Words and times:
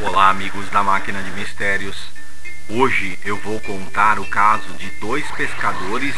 Olá, 0.00 0.30
amigos 0.30 0.70
da 0.70 0.84
Máquina 0.84 1.20
de 1.20 1.32
Mistérios. 1.32 1.96
Hoje 2.68 3.18
eu 3.24 3.36
vou 3.38 3.58
contar 3.60 4.20
o 4.20 4.26
caso 4.26 4.72
de 4.74 4.88
dois 5.00 5.28
pescadores 5.32 6.14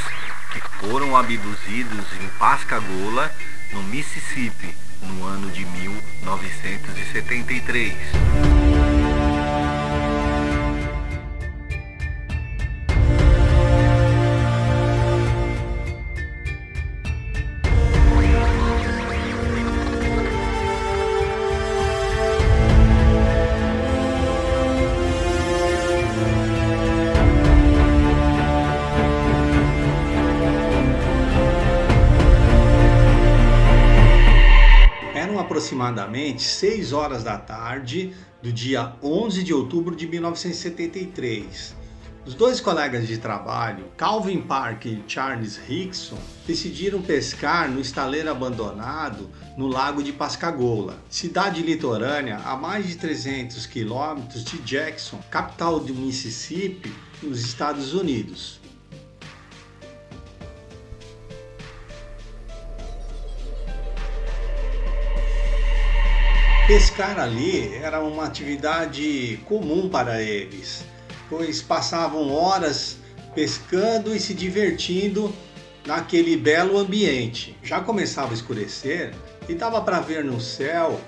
que 0.52 0.60
foram 0.78 1.16
abduzidos 1.16 2.04
em 2.20 2.28
Pascagoula, 2.38 3.34
no 3.72 3.82
Mississippi, 3.84 4.76
no 5.02 5.24
ano 5.24 5.50
de 5.50 5.64
1973. 5.64 8.49
Aproximadamente 35.90 36.42
6 36.42 36.92
horas 36.92 37.24
da 37.24 37.36
tarde 37.36 38.14
do 38.40 38.52
dia 38.52 38.94
11 39.02 39.42
de 39.42 39.52
outubro 39.52 39.94
de 39.94 40.06
1973. 40.06 41.76
Os 42.24 42.34
dois 42.34 42.60
colegas 42.60 43.08
de 43.08 43.18
trabalho, 43.18 43.86
Calvin 43.96 44.42
Parker 44.42 44.92
e 44.92 45.04
Charles 45.08 45.56
Rickson, 45.56 46.18
decidiram 46.46 47.02
pescar 47.02 47.68
no 47.68 47.80
estaleiro 47.80 48.30
abandonado 48.30 49.30
no 49.56 49.66
lago 49.66 50.02
de 50.02 50.12
Pascagoula, 50.12 50.98
cidade 51.08 51.62
litorânea 51.62 52.38
a 52.44 52.56
mais 52.56 52.86
de 52.86 52.96
300 52.96 53.66
quilômetros 53.66 54.44
de 54.44 54.58
Jackson, 54.58 55.18
capital 55.30 55.80
do 55.80 55.94
Mississippi, 55.94 56.92
nos 57.22 57.40
Estados 57.40 57.94
Unidos. 57.94 58.59
Pescar 66.70 67.18
ali 67.18 67.74
era 67.74 68.00
uma 68.00 68.26
atividade 68.26 69.40
comum 69.44 69.88
para 69.88 70.22
eles, 70.22 70.84
pois 71.28 71.60
passavam 71.60 72.32
horas 72.32 72.96
pescando 73.34 74.14
e 74.14 74.20
se 74.20 74.32
divertindo 74.32 75.34
naquele 75.84 76.36
belo 76.36 76.78
ambiente. 76.78 77.58
Já 77.60 77.80
começava 77.80 78.30
a 78.30 78.34
escurecer 78.34 79.12
e 79.48 79.54
dava 79.56 79.80
para 79.80 79.98
ver 79.98 80.24
no 80.24 80.40
céu 80.40 81.00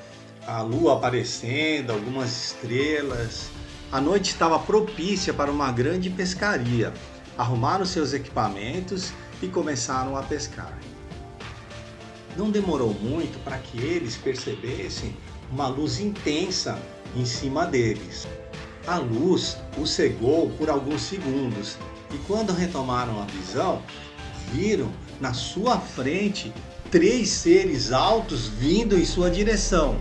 a 0.49 0.63
lua 0.63 0.95
aparecendo, 0.95 1.93
algumas 1.93 2.47
estrelas. 2.47 3.49
A 3.93 4.01
noite 4.01 4.33
estava 4.33 4.59
propícia 4.59 5.33
para 5.33 5.49
uma 5.49 5.71
grande 5.71 6.11
pescaria. 6.11 6.93
Arrumaram 7.39 7.85
seus 7.85 8.13
equipamentos 8.13 9.13
e 9.41 9.47
começaram 9.47 10.17
a 10.17 10.25
pescar. 10.25 10.77
Não 12.37 12.51
demorou 12.51 12.93
muito 12.93 13.39
para 13.45 13.59
que 13.59 13.79
eles 13.79 14.17
percebessem 14.17 15.15
uma 15.53 15.69
luz 15.69 16.01
intensa 16.01 16.79
em 17.15 17.25
cima 17.27 17.67
deles. 17.67 18.27
A 18.87 18.97
luz 18.97 19.59
os 19.79 19.91
cegou 19.91 20.51
por 20.51 20.71
alguns 20.71 21.03
segundos 21.03 21.77
e, 22.13 22.17
quando 22.27 22.53
retomaram 22.53 23.21
a 23.21 23.27
visão, 23.27 23.83
viram 24.53 24.91
na 25.21 25.35
sua 25.35 25.79
frente 25.79 26.53
três 26.91 27.29
seres 27.29 27.93
altos 27.93 28.49
vindo 28.49 28.99
em 28.99 29.05
sua 29.05 29.31
direção. 29.31 29.97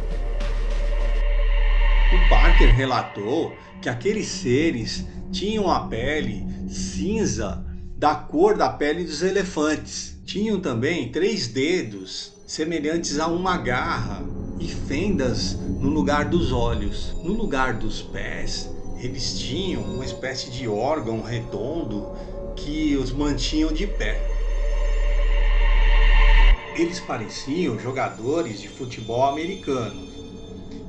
O 2.14 2.30
Parker 2.30 2.74
relatou 2.76 3.54
que 3.82 3.90
aqueles 3.90 4.28
seres 4.28 5.06
tinham 5.32 5.70
a 5.70 5.88
pele 5.88 6.46
cinza 6.70 7.64
da 7.98 8.16
cor 8.16 8.58
da 8.58 8.70
pele 8.70 9.04
dos 9.04 9.22
elefantes. 9.22 10.18
Tinham 10.25 10.59
também 10.59 11.12
três 11.12 11.48
dedos 11.48 12.34
semelhantes 12.48 13.20
a 13.20 13.28
uma 13.28 13.58
garra 13.58 14.24
e 14.62 14.68
fendas 14.68 15.58
no 15.80 15.90
lugar 15.90 16.26
dos 16.26 16.52
olhos. 16.52 17.16
No 17.24 17.34
lugar 17.34 17.74
dos 17.74 18.02
pés, 18.02 18.70
eles 19.00 19.40
tinham 19.40 19.82
uma 19.82 20.06
espécie 20.06 20.52
de 20.52 20.68
órgão 20.68 21.22
redondo 21.22 22.12
que 22.56 22.96
os 22.96 23.12
mantinham 23.12 23.74
de 23.74 23.88
pé. 23.88 24.22
Eles 26.76 27.00
pareciam 27.00 27.80
jogadores 27.80 28.62
de 28.62 28.70
futebol 28.70 29.26
americano 29.26 30.08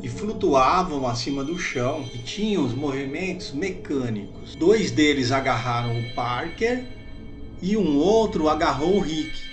e 0.02 0.08
flutuavam 0.08 1.06
acima 1.06 1.42
do 1.42 1.58
chão 1.58 2.04
e 2.12 2.18
tinham 2.18 2.64
os 2.64 2.74
movimentos 2.74 3.52
mecânicos. 3.52 4.54
Dois 4.54 4.90
deles 4.90 5.32
agarraram 5.32 5.98
o 5.98 6.14
Parker 6.14 6.84
e 7.60 7.76
um 7.76 7.96
outro 7.96 8.48
agarrou 8.48 8.96
o 8.96 9.00
Rick 9.00 9.51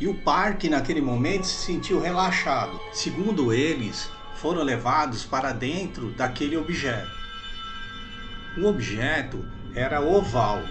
e 0.00 0.06
o 0.06 0.14
parque 0.14 0.68
naquele 0.68 1.00
momento 1.00 1.46
se 1.46 1.64
sentiu 1.64 2.00
relaxado. 2.00 2.78
Segundo 2.92 3.52
eles, 3.52 4.10
foram 4.36 4.62
levados 4.62 5.24
para 5.24 5.52
dentro 5.52 6.10
daquele 6.12 6.56
objeto. 6.56 7.10
O 8.58 8.66
objeto 8.66 9.44
era 9.74 10.00
oval 10.00 10.62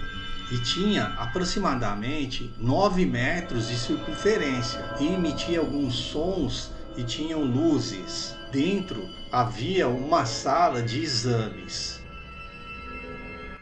e 0.50 0.58
tinha 0.58 1.06
aproximadamente 1.18 2.52
9 2.58 3.04
metros 3.04 3.68
de 3.68 3.76
circunferência 3.76 4.84
e 5.00 5.08
emitia 5.08 5.60
alguns 5.60 5.94
sons 5.94 6.70
e 6.96 7.02
tinham 7.02 7.42
luzes. 7.42 8.34
Dentro 8.52 9.08
havia 9.30 9.88
uma 9.88 10.24
sala 10.24 10.82
de 10.82 11.02
exames. 11.02 12.00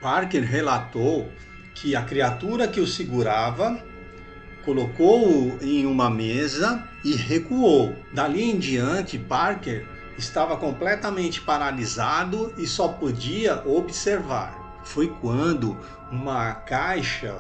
Parker 0.01 0.45
relatou 0.45 1.33
que 1.75 1.97
a 1.97 2.03
criatura 2.03 2.69
que 2.69 2.81
o 2.81 2.87
segurava 2.87 3.83
colocou-o 4.65 5.59
em 5.63 5.87
uma 5.87 6.09
mesa 6.11 6.83
e 7.05 7.15
recuou. 7.15 7.95
Dali 8.13 8.51
em 8.51 8.59
diante, 8.59 9.19
Parker 9.19 9.87
estava 10.17 10.57
completamente 10.57 11.41
paralisado 11.41 12.53
e 12.57 12.67
só 12.67 12.89
podia 12.89 13.63
observar. 13.67 14.81
Foi 14.85 15.09
quando 15.21 15.77
uma 16.11 16.53
caixa 16.53 17.37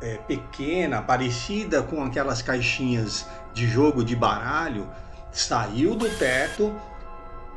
é, 0.00 0.16
pequena, 0.16 1.02
parecida 1.02 1.82
com 1.82 2.02
aquelas 2.02 2.42
caixinhas 2.42 3.26
de 3.52 3.66
jogo 3.68 4.04
de 4.04 4.14
baralho, 4.14 4.88
saiu 5.32 5.94
do 5.94 6.08
teto, 6.18 6.74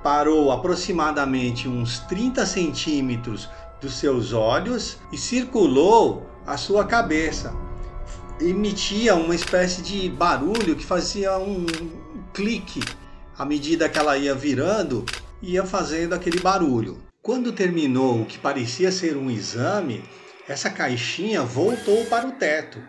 parou 0.01 0.51
aproximadamente 0.51 1.67
uns 1.67 1.99
30 1.99 2.45
centímetros 2.45 3.49
dos 3.81 3.95
seus 3.95 4.33
olhos 4.33 4.97
e 5.11 5.17
circulou 5.17 6.29
a 6.45 6.57
sua 6.57 6.85
cabeça 6.85 7.62
emitia 8.49 9.15
uma 9.15 9.33
espécie 9.33 9.81
de 9.81 10.09
barulho 10.09 10.75
que 10.75 10.85
fazia 10.85 11.37
um 11.37 11.65
clique 12.33 12.81
à 13.37 13.45
medida 13.45 13.87
que 13.87 13.97
ela 13.97 14.17
ia 14.17 14.35
virando, 14.35 15.05
ia 15.41 15.65
fazendo 15.65 16.13
aquele 16.13 16.39
barulho. 16.39 17.01
Quando 17.21 17.53
terminou 17.53 18.21
o 18.21 18.25
que 18.25 18.37
parecia 18.37 18.91
ser 18.91 19.15
um 19.15 19.31
exame, 19.31 20.03
essa 20.47 20.69
caixinha 20.69 21.41
voltou 21.41 22.03
para 22.05 22.27
o 22.27 22.33
teto. 22.33 22.79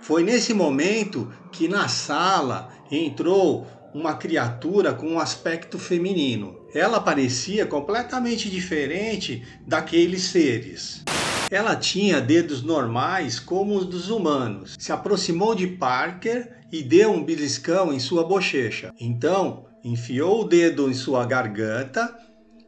Foi 0.00 0.22
nesse 0.22 0.54
momento 0.54 1.32
que 1.50 1.66
na 1.66 1.88
sala 1.88 2.70
entrou 2.90 3.66
uma 3.92 4.14
criatura 4.14 4.94
com 4.94 5.08
um 5.08 5.18
aspecto 5.18 5.78
feminino. 5.78 6.60
Ela 6.72 7.00
parecia 7.00 7.66
completamente 7.66 8.48
diferente 8.48 9.42
daqueles 9.66 10.24
seres. 10.24 11.02
Ela 11.50 11.76
tinha 11.76 12.20
dedos 12.20 12.62
normais 12.62 13.38
como 13.38 13.76
os 13.76 13.86
dos 13.86 14.10
humanos. 14.10 14.74
Se 14.78 14.90
aproximou 14.90 15.54
de 15.54 15.66
Parker 15.66 16.56
e 16.72 16.82
deu 16.82 17.12
um 17.12 17.22
beliscão 17.22 17.92
em 17.92 18.00
sua 18.00 18.24
bochecha. 18.24 18.92
Então, 18.98 19.66
enfiou 19.84 20.42
o 20.42 20.48
dedo 20.48 20.90
em 20.90 20.94
sua 20.94 21.24
garganta 21.24 22.12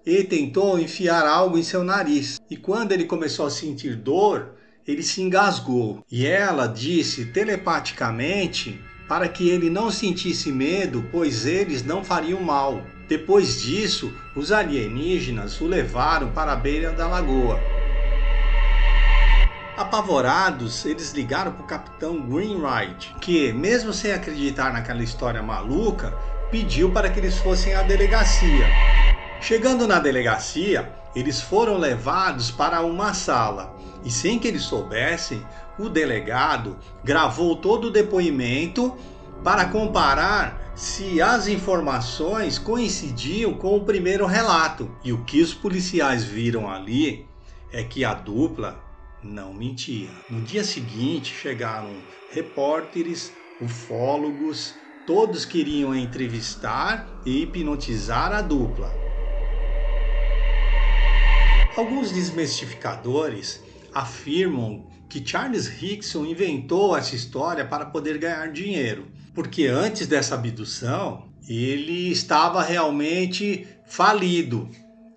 e 0.06 0.22
tentou 0.22 0.78
enfiar 0.78 1.26
algo 1.26 1.58
em 1.58 1.62
seu 1.62 1.82
nariz. 1.82 2.40
E 2.48 2.56
quando 2.56 2.92
ele 2.92 3.04
começou 3.04 3.46
a 3.46 3.50
sentir 3.50 3.96
dor, 3.96 4.54
ele 4.86 5.02
se 5.02 5.20
engasgou. 5.22 6.04
E 6.10 6.24
ela 6.24 6.68
disse 6.68 7.26
telepaticamente 7.26 8.80
para 9.08 9.28
que 9.28 9.48
ele 9.48 9.68
não 9.68 9.90
sentisse 9.90 10.52
medo, 10.52 11.04
pois 11.10 11.46
eles 11.46 11.82
não 11.82 12.04
fariam 12.04 12.40
mal. 12.40 12.80
Depois 13.08 13.62
disso, 13.62 14.12
os 14.36 14.52
alienígenas 14.52 15.60
o 15.60 15.66
levaram 15.66 16.30
para 16.30 16.52
a 16.52 16.56
beira 16.56 16.92
da 16.92 17.08
lagoa. 17.08 17.58
Apavorados, 19.78 20.84
eles 20.84 21.12
ligaram 21.12 21.52
para 21.52 21.62
o 21.62 21.66
capitão 21.66 22.20
Greenwright, 22.20 23.14
que, 23.20 23.52
mesmo 23.52 23.92
sem 23.92 24.10
acreditar 24.10 24.72
naquela 24.72 25.04
história 25.04 25.40
maluca, 25.40 26.10
pediu 26.50 26.90
para 26.90 27.08
que 27.08 27.20
eles 27.20 27.38
fossem 27.38 27.76
à 27.76 27.84
delegacia. 27.84 28.66
Chegando 29.40 29.86
na 29.86 30.00
delegacia, 30.00 30.92
eles 31.14 31.40
foram 31.40 31.78
levados 31.78 32.50
para 32.50 32.80
uma 32.80 33.14
sala 33.14 33.72
e, 34.04 34.10
sem 34.10 34.40
que 34.40 34.48
eles 34.48 34.62
soubessem, 34.62 35.46
o 35.78 35.88
delegado 35.88 36.76
gravou 37.04 37.54
todo 37.54 37.86
o 37.86 37.92
depoimento 37.92 38.98
para 39.44 39.64
comparar 39.66 40.72
se 40.74 41.22
as 41.22 41.46
informações 41.46 42.58
coincidiam 42.58 43.54
com 43.54 43.76
o 43.76 43.84
primeiro 43.84 44.26
relato. 44.26 44.90
E 45.04 45.12
o 45.12 45.22
que 45.22 45.40
os 45.40 45.54
policiais 45.54 46.24
viram 46.24 46.68
ali 46.68 47.28
é 47.72 47.84
que 47.84 48.04
a 48.04 48.12
dupla 48.12 48.87
não 49.22 49.52
mentia. 49.52 50.10
No 50.28 50.40
dia 50.40 50.64
seguinte 50.64 51.34
chegaram 51.34 51.90
repórteres, 52.30 53.32
ufólogos, 53.60 54.74
todos 55.06 55.44
queriam 55.44 55.94
entrevistar 55.94 57.08
e 57.24 57.42
hipnotizar 57.42 58.32
a 58.32 58.42
dupla. 58.42 58.92
Alguns 61.76 62.10
desmistificadores 62.10 63.62
afirmam 63.94 64.86
que 65.08 65.26
Charles 65.26 65.82
Hickson 65.82 66.26
inventou 66.26 66.96
essa 66.96 67.14
história 67.14 67.64
para 67.64 67.86
poder 67.86 68.18
ganhar 68.18 68.52
dinheiro, 68.52 69.06
porque 69.34 69.66
antes 69.66 70.06
dessa 70.06 70.34
abdução 70.34 71.28
ele 71.48 72.10
estava 72.10 72.62
realmente 72.62 73.66
falido 73.86 74.68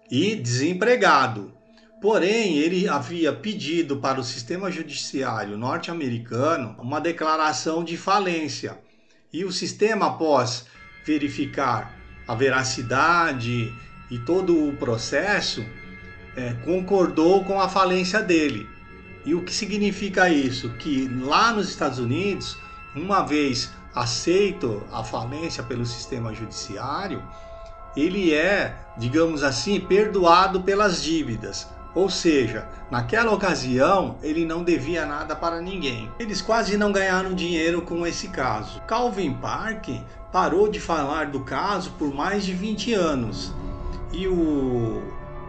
e 0.09 0.36
desempregado. 0.36 1.51
Porém, 2.01 2.57
ele 2.57 2.89
havia 2.89 3.31
pedido 3.31 3.98
para 3.98 4.19
o 4.19 4.24
sistema 4.24 4.71
judiciário 4.71 5.56
norte-americano 5.56 6.75
uma 6.80 7.00
declaração 7.00 7.83
de 7.83 7.95
falência. 7.95 8.80
E 9.31 9.45
o 9.45 9.51
sistema, 9.51 10.07
após 10.07 10.65
verificar 11.06 11.95
a 12.27 12.33
veracidade 12.33 13.71
e 14.09 14.18
todo 14.18 14.68
o 14.68 14.75
processo, 14.77 15.63
é, 16.36 16.53
concordou 16.65 17.44
com 17.44 17.62
a 17.62 17.69
falência 17.69 18.19
dele. 18.19 18.68
E 19.24 19.36
o 19.36 19.44
que 19.44 19.54
significa 19.54 20.27
isso? 20.27 20.71
Que 20.71 21.07
lá 21.07 21.54
nos 21.54 21.69
Estados 21.69 22.00
Unidos, 22.00 22.57
uma 22.95 23.21
vez 23.21 23.69
aceito 23.94 24.83
a 24.92 25.04
falência 25.04 25.62
pelo 25.62 25.86
sistema 25.86 26.33
judiciário, 26.33 27.21
ele 27.95 28.33
é, 28.33 28.75
digamos 28.97 29.44
assim, 29.44 29.80
perdoado 29.80 30.63
pelas 30.63 31.04
dívidas. 31.04 31.68
Ou 31.94 32.10
seja, 32.10 32.68
naquela 32.90 33.34
ocasião 33.34 34.18
ele 34.24 34.46
não 34.46 34.64
devia 34.64 35.06
nada 35.06 35.36
para 35.36 35.62
ninguém. 35.62 36.10
Eles 36.18 36.42
quase 36.42 36.78
não 36.78 36.92
ganharam 36.92 37.34
dinheiro 37.34 37.82
com 37.82 38.08
esse 38.08 38.30
caso. 38.30 38.82
Calvin 38.82 39.34
Park 39.34 39.90
parou 40.32 40.70
de 40.70 40.80
falar 40.80 41.28
do 41.28 41.42
caso 41.42 41.92
por 42.00 42.14
mais 42.14 42.46
de 42.46 42.54
20 42.54 42.94
anos. 42.94 43.54
E 44.14 44.28
o, 44.28 45.02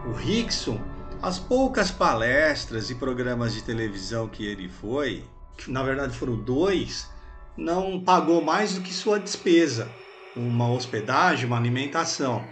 o 0.05 0.11
Rickson, 0.13 0.79
as 1.21 1.39
poucas 1.39 1.89
palestras 1.89 2.89
e 2.89 2.95
programas 2.95 3.53
de 3.53 3.63
televisão 3.63 4.27
que 4.27 4.45
ele 4.45 4.67
foi, 4.67 5.23
que 5.57 5.71
na 5.71 5.81
verdade 5.81 6.17
foram 6.17 6.35
dois, 6.35 7.09
não 7.55 8.01
pagou 8.01 8.41
mais 8.41 8.75
do 8.75 8.81
que 8.81 8.93
sua 8.93 9.19
despesa, 9.19 9.89
uma 10.35 10.69
hospedagem, 10.69 11.45
uma 11.45 11.57
alimentação. 11.57 12.43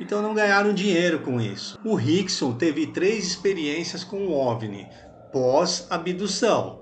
Então 0.00 0.20
não 0.20 0.34
ganharam 0.34 0.74
dinheiro 0.74 1.20
com 1.20 1.40
isso. 1.40 1.78
O 1.84 1.94
Rickson 1.94 2.52
teve 2.52 2.88
três 2.88 3.24
experiências 3.26 4.02
com 4.02 4.26
o 4.26 4.32
OVNI 4.32 4.88
pós-abdução. 5.32 6.80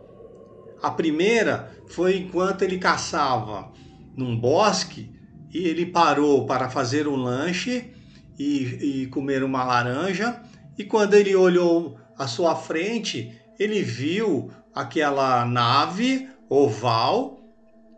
A 0.83 0.91
primeira 0.91 1.71
foi 1.89 2.19
enquanto 2.19 2.63
ele 2.63 2.79
caçava 2.79 3.73
num 4.17 4.39
bosque 4.39 5.11
e 5.53 5.67
ele 5.67 5.87
parou 5.87 6.47
para 6.47 6.69
fazer 6.69 7.07
um 7.09 7.17
lanche 7.17 7.93
e, 8.39 9.03
e 9.03 9.07
comer 9.07 9.43
uma 9.43 9.65
laranja. 9.65 10.43
E 10.77 10.85
quando 10.85 11.15
ele 11.15 11.35
olhou 11.35 11.99
à 12.19 12.27
sua 12.27 12.55
frente, 12.55 13.33
ele 13.59 13.83
viu 13.83 14.51
aquela 14.75 15.45
nave 15.45 16.29
oval 16.49 17.41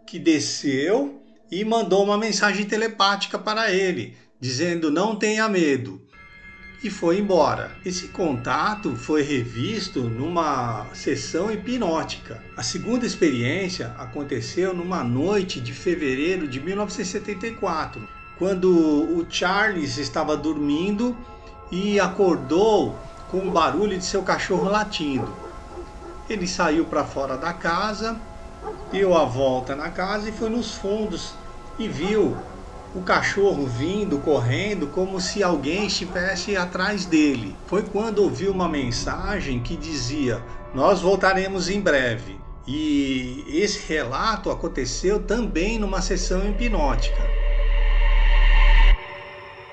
que 0.06 0.18
desceu 0.18 1.22
e 1.50 1.64
mandou 1.64 2.04
uma 2.04 2.18
mensagem 2.18 2.66
telepática 2.66 3.38
para 3.38 3.72
ele, 3.72 4.16
dizendo 4.40 4.90
não 4.90 5.16
tenha 5.16 5.48
medo. 5.48 6.00
E 6.82 6.90
foi 6.90 7.18
embora. 7.18 7.70
Esse 7.82 8.08
contato 8.08 8.94
foi 8.94 9.22
revisto 9.22 10.02
numa 10.02 10.86
sessão 10.92 11.50
hipnótica. 11.50 12.42
A 12.56 12.62
segunda 12.62 13.06
experiência 13.06 13.94
aconteceu 13.98 14.74
numa 14.74 15.02
noite 15.02 15.60
de 15.60 15.72
fevereiro 15.72 16.46
de 16.46 16.60
1974, 16.60 18.06
quando 18.38 18.70
o 18.70 19.24
Charles 19.30 19.96
estava 19.96 20.36
dormindo 20.36 21.16
e 21.72 21.98
acordou 21.98 22.98
com 23.30 23.48
o 23.48 23.50
barulho 23.50 23.96
de 23.96 24.04
seu 24.04 24.22
cachorro 24.22 24.68
latindo. 24.68 25.34
Ele 26.28 26.46
saiu 26.46 26.84
para 26.84 27.04
fora 27.04 27.38
da 27.38 27.52
casa, 27.54 28.20
deu 28.92 29.16
a 29.16 29.24
volta 29.24 29.74
na 29.74 29.90
casa 29.90 30.28
e 30.28 30.32
foi 30.32 30.50
nos 30.50 30.74
fundos 30.74 31.34
e 31.78 31.88
viu 31.88 32.36
o 32.94 33.02
cachorro 33.02 33.66
vindo, 33.66 34.18
correndo, 34.18 34.86
como 34.86 35.20
se 35.20 35.42
alguém 35.42 35.86
estivesse 35.86 36.56
atrás 36.56 37.04
dele. 37.04 37.56
Foi 37.66 37.82
quando 37.82 38.20
ouviu 38.20 38.52
uma 38.52 38.68
mensagem 38.68 39.60
que 39.60 39.76
dizia: 39.76 40.40
Nós 40.72 41.00
voltaremos 41.00 41.68
em 41.68 41.80
breve. 41.80 42.38
E 42.66 43.44
esse 43.48 43.86
relato 43.86 44.50
aconteceu 44.50 45.20
também 45.20 45.78
numa 45.78 46.00
sessão 46.00 46.48
hipnótica. 46.48 47.22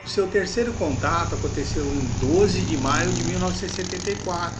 O 0.04 0.10
seu 0.10 0.28
terceiro 0.28 0.74
contato 0.74 1.36
aconteceu 1.36 1.86
em 1.86 2.00
12 2.20 2.62
de 2.62 2.76
maio 2.76 3.12
de 3.12 3.24
1974, 3.24 4.58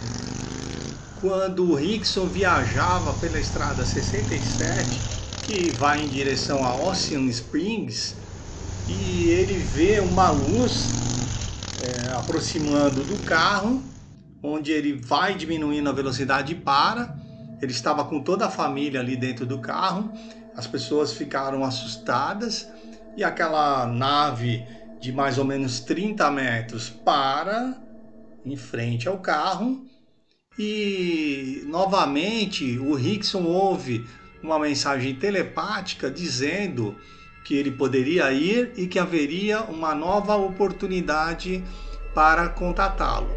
quando 1.20 1.70
o 1.70 1.74
Rickson 1.74 2.26
viajava 2.26 3.12
pela 3.14 3.38
estrada 3.38 3.84
67, 3.84 5.02
que 5.42 5.70
vai 5.72 6.00
em 6.00 6.08
direção 6.08 6.64
a 6.64 6.74
Ocean 6.74 7.24
Springs, 7.24 8.21
e 8.88 9.28
ele 9.30 9.58
vê 9.58 10.00
uma 10.00 10.30
luz 10.30 10.88
é, 11.82 12.12
aproximando 12.12 13.02
do 13.04 13.16
carro, 13.24 13.82
onde 14.42 14.72
ele 14.72 14.92
vai 14.94 15.34
diminuindo 15.34 15.88
a 15.88 15.92
velocidade 15.92 16.52
e 16.52 16.56
para. 16.56 17.16
Ele 17.60 17.72
estava 17.72 18.04
com 18.04 18.20
toda 18.20 18.46
a 18.46 18.50
família 18.50 19.00
ali 19.00 19.16
dentro 19.16 19.46
do 19.46 19.58
carro, 19.58 20.12
as 20.56 20.66
pessoas 20.66 21.12
ficaram 21.12 21.64
assustadas. 21.64 22.68
E 23.16 23.22
aquela 23.22 23.86
nave 23.86 24.66
de 25.00 25.12
mais 25.12 25.36
ou 25.36 25.44
menos 25.44 25.80
30 25.80 26.30
metros 26.30 26.88
para 26.88 27.76
em 28.44 28.56
frente 28.56 29.08
ao 29.08 29.18
carro. 29.18 29.84
E 30.58 31.62
novamente 31.66 32.78
o 32.78 32.94
Rickson 32.94 33.44
ouve 33.44 34.06
uma 34.42 34.58
mensagem 34.58 35.14
telepática 35.14 36.10
dizendo 36.10 36.96
que 37.44 37.54
ele 37.56 37.70
poderia 37.70 38.32
ir 38.32 38.72
e 38.76 38.86
que 38.86 38.98
haveria 38.98 39.62
uma 39.62 39.94
nova 39.94 40.36
oportunidade 40.36 41.64
para 42.14 42.48
contatá-lo. 42.48 43.28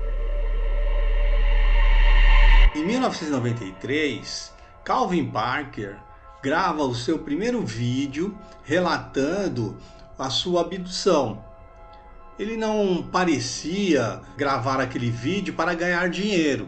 Em 2.76 2.86
1993, 2.86 4.54
Calvin 4.84 5.32
Parker 5.32 5.98
grava 6.44 6.84
o 6.84 6.94
seu 6.94 7.18
primeiro 7.18 7.62
vídeo 7.66 8.38
relatando 8.64 9.78
a 10.20 10.30
sua 10.30 10.62
abdução. 10.62 11.44
Ele 12.38 12.58
não 12.58 13.02
parecia 13.02 14.22
gravar 14.38 14.82
aquele 14.82 15.10
vídeo 15.10 15.54
para 15.54 15.74
ganhar 15.74 16.10
dinheiro. 16.10 16.68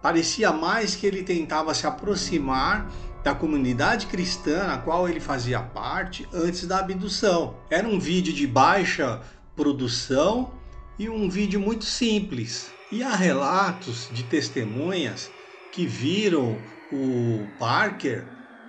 Parecia 0.00 0.50
mais 0.52 0.94
que 0.94 1.06
ele 1.06 1.22
tentava 1.22 1.74
se 1.74 1.86
aproximar 1.86 2.90
da 3.22 3.34
comunidade 3.34 4.06
cristã 4.06 4.66
na 4.66 4.78
qual 4.78 5.08
ele 5.08 5.20
fazia 5.20 5.60
parte 5.60 6.28
antes 6.32 6.66
da 6.66 6.78
abdução. 6.78 7.56
Era 7.70 7.86
um 7.86 7.98
vídeo 7.98 8.32
de 8.32 8.46
baixa 8.46 9.20
produção 9.56 10.52
e 10.98 11.08
um 11.08 11.28
vídeo 11.28 11.60
muito 11.60 11.84
simples. 11.84 12.70
E 12.90 13.02
há 13.02 13.14
relatos 13.14 14.08
de 14.12 14.22
testemunhas 14.22 15.30
que 15.72 15.86
viram 15.86 16.56
o 16.92 17.46
Parker, 17.58 18.24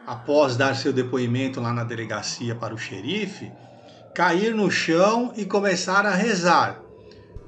após 0.06 0.58
dar 0.58 0.76
seu 0.76 0.92
depoimento 0.92 1.62
lá 1.62 1.72
na 1.72 1.84
delegacia 1.84 2.54
para 2.56 2.74
o 2.74 2.78
xerife, 2.78 3.52
cair 4.14 4.54
no 4.54 4.70
chão 4.70 5.34
e 5.38 5.46
começar 5.46 6.06
a 6.06 6.14
rezar, 6.14 6.82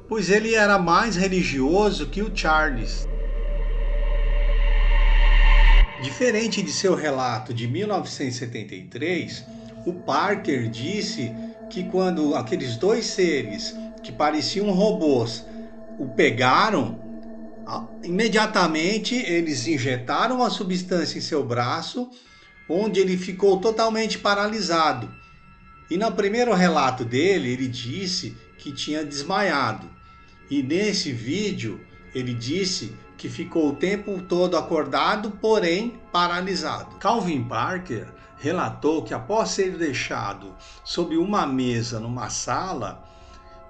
pois 0.08 0.30
ele 0.30 0.54
era 0.54 0.78
mais 0.78 1.16
religioso 1.16 2.08
que 2.08 2.22
o 2.22 2.32
Charles. 2.34 3.08
Diferente 6.02 6.64
de 6.64 6.72
seu 6.74 6.96
relato 6.96 7.54
de 7.54 7.68
1973, 7.68 9.46
o 9.86 9.94
Parker 9.94 10.68
disse 10.68 11.38
que 11.70 11.84
quando 11.84 12.34
aqueles 12.34 12.76
dois 12.76 13.06
seres 13.06 13.76
que 14.02 14.12
pareciam 14.12 14.72
robôs 14.72 15.46
o 16.00 16.08
pegaram, 16.08 17.06
imediatamente 18.04 19.14
eles 19.14 19.68
injetaram 19.68 20.42
a 20.42 20.50
substância 20.50 21.20
em 21.20 21.22
seu 21.22 21.46
braço, 21.46 22.10
onde 22.68 23.00
ele 23.00 23.16
ficou 23.16 23.60
totalmente 23.60 24.18
paralisado. 24.18 25.14
E 25.88 25.98
no 25.98 26.12
primeiro 26.14 26.52
relato 26.56 27.06
dele, 27.06 27.52
ele 27.52 27.68
disse 27.68 28.36
que 28.58 28.74
tinha 28.74 29.06
desmaiado. 29.06 29.88
E 30.50 30.64
nesse 30.64 31.12
vídeo, 31.12 31.80
ele 32.16 32.34
disse 32.34 32.92
que 33.22 33.30
ficou 33.30 33.70
o 33.70 33.76
tempo 33.76 34.20
todo 34.24 34.58
acordado, 34.58 35.30
porém 35.40 36.00
paralisado. 36.12 36.96
Calvin 36.96 37.44
Parker 37.44 38.08
relatou 38.40 39.04
que 39.04 39.14
após 39.14 39.50
ser 39.50 39.78
deixado 39.78 40.56
sob 40.84 41.16
uma 41.16 41.46
mesa 41.46 42.00
numa 42.00 42.32
sala, 42.32 43.08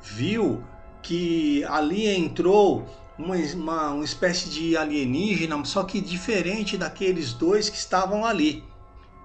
viu 0.01 0.63
que 1.01 1.65
ali 1.65 2.07
entrou 2.07 2.87
uma, 3.19 3.35
uma, 3.35 3.89
uma 3.89 4.05
espécie 4.05 4.49
de 4.49 4.77
alienígena, 4.77 5.65
só 5.65 5.83
que 5.83 5.99
diferente 5.99 6.77
daqueles 6.77 7.33
dois 7.33 7.69
que 7.69 7.75
estavam 7.75 8.25
ali. 8.25 8.63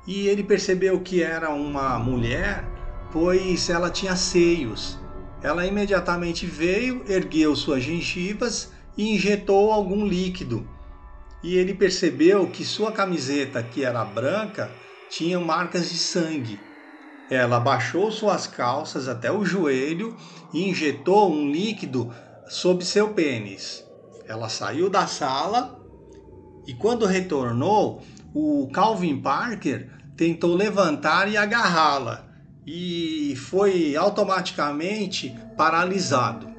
E 0.08 0.26
ele 0.26 0.42
percebeu 0.42 1.00
que 1.02 1.22
era 1.22 1.50
uma 1.50 2.00
mulher, 2.00 2.68
pois 3.12 3.70
ela 3.70 3.90
tinha 3.90 4.16
seios. 4.16 4.98
Ela 5.40 5.64
imediatamente 5.64 6.46
veio, 6.46 7.04
ergueu 7.08 7.54
suas 7.54 7.84
gengivas 7.84 8.74
e 8.96 9.14
injetou 9.14 9.72
algum 9.72 10.06
líquido. 10.06 10.68
E 11.42 11.56
ele 11.56 11.74
percebeu 11.74 12.48
que 12.48 12.64
sua 12.64 12.90
camiseta, 12.90 13.62
que 13.62 13.84
era 13.84 14.04
branca, 14.04 14.70
tinha 15.10 15.38
marcas 15.38 15.90
de 15.90 15.98
sangue. 15.98 16.58
Ela 17.30 17.60
baixou 17.60 18.10
suas 18.10 18.46
calças 18.46 19.08
até 19.08 19.30
o 19.30 19.44
joelho 19.44 20.16
e 20.52 20.68
injetou 20.68 21.30
um 21.30 21.50
líquido 21.50 22.12
sob 22.48 22.84
seu 22.84 23.10
pênis. 23.12 23.84
Ela 24.26 24.48
saiu 24.48 24.88
da 24.88 25.06
sala 25.06 25.80
e 26.66 26.74
quando 26.74 27.06
retornou, 27.06 28.02
o 28.34 28.68
Calvin 28.72 29.20
Parker 29.20 29.90
tentou 30.16 30.54
levantar 30.54 31.30
e 31.30 31.36
agarrá-la 31.36 32.26
e 32.66 33.34
foi 33.36 33.94
automaticamente 33.94 35.32
paralisado. 35.56 36.55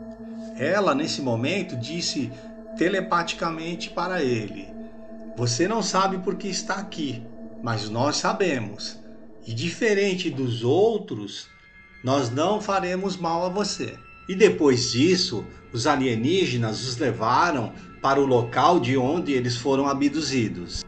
Ela, 0.57 0.95
nesse 0.95 1.21
momento, 1.21 1.75
disse 1.75 2.31
telepaticamente 2.75 3.91
para 3.91 4.23
ele: 4.23 4.73
Você 5.35 5.67
não 5.67 5.83
sabe 5.83 6.17
por 6.19 6.35
que 6.35 6.47
está 6.47 6.75
aqui, 6.75 7.21
mas 7.61 7.89
nós 7.89 8.17
sabemos. 8.17 8.97
E 9.45 9.53
diferente 9.53 10.29
dos 10.29 10.63
outros, 10.63 11.47
nós 12.03 12.29
não 12.29 12.59
faremos 12.59 13.15
mal 13.15 13.45
a 13.45 13.49
você. 13.49 13.97
E 14.27 14.35
depois 14.35 14.91
disso, 14.91 15.45
os 15.71 15.87
alienígenas 15.87 16.85
os 16.85 16.97
levaram 16.97 17.73
para 18.01 18.19
o 18.19 18.25
local 18.25 18.79
de 18.79 18.97
onde 18.97 19.31
eles 19.31 19.55
foram 19.55 19.87
abduzidos. 19.87 20.81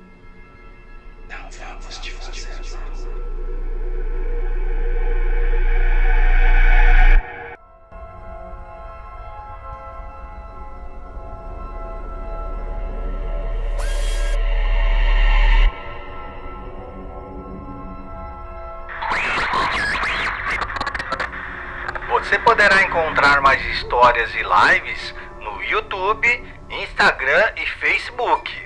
Poderá 22.59 22.83
encontrar 22.83 23.39
mais 23.39 23.65
histórias 23.67 24.29
e 24.35 24.43
lives 24.43 25.15
no 25.39 25.63
YouTube, 25.63 26.27
Instagram 26.69 27.53
e 27.55 27.65
Facebook. 27.65 28.58